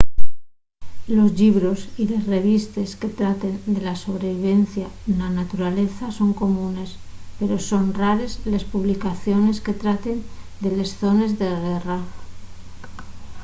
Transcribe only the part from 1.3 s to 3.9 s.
llibros y les revistes que traten de